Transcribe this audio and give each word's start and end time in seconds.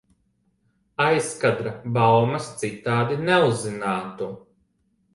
Aizkadra 1.07 1.75
baumas 1.99 2.49
citādi 2.65 3.21
neuzzinātu. 3.31 4.35